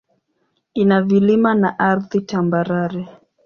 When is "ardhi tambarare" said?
1.79-3.07